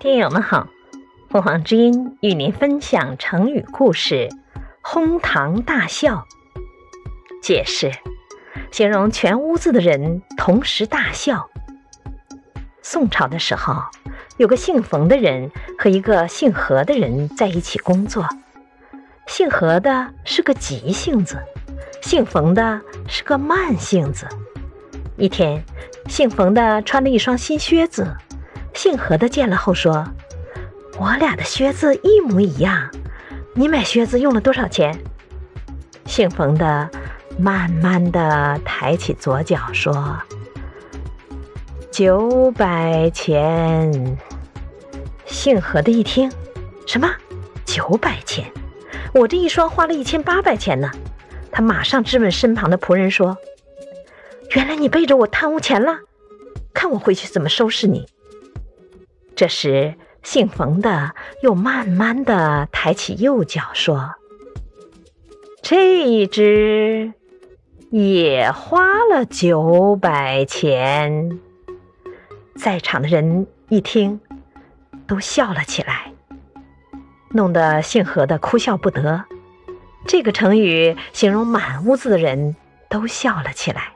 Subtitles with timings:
[0.00, 0.66] 听友们好，
[1.28, 4.30] 凤凰之音与您分享成语故事
[4.80, 6.26] “哄堂大笑”。
[7.42, 7.92] 解释：
[8.70, 11.50] 形容全屋子的人同时大笑。
[12.80, 13.74] 宋朝的时候，
[14.38, 18.26] 有个姓冯的人和一个姓何的人在一起工作。
[19.26, 21.38] 姓何的是个急性子，
[22.00, 24.26] 姓冯的是个慢性子。
[25.18, 25.62] 一天，
[26.08, 28.16] 姓冯的穿了一双新靴子，
[28.74, 30.06] 姓何的见了后说
[30.98, 32.90] ：“我俩的靴子一模一样，
[33.54, 34.98] 你买靴子用了多少钱？”
[36.06, 36.88] 姓冯的
[37.38, 40.18] 慢慢的抬起左脚说
[41.92, 44.18] ：“九百钱。”
[45.26, 46.32] 姓何的一听，
[46.86, 47.08] 什么
[47.64, 48.50] 九百钱？
[49.12, 50.90] 我这一双花了一千八百钱呢，
[51.52, 53.36] 他马上质问身旁的仆人说
[54.56, 56.00] ：“原来你背着我贪污钱了，
[56.72, 58.06] 看我回去怎么收拾你。”
[59.40, 64.16] 这时，姓冯的又慢慢的抬起右脚说
[65.64, 67.14] ：“这一只
[67.88, 71.40] 也花了九百钱。”
[72.54, 74.20] 在场的人一听，
[75.06, 76.12] 都笑了起来。
[77.30, 79.24] 弄得姓何的哭笑不得。
[80.06, 82.56] 这个成语形容满屋子的人
[82.90, 83.94] 都笑了起来。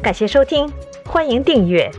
[0.00, 0.72] 感谢收听，
[1.04, 1.90] 欢迎订阅。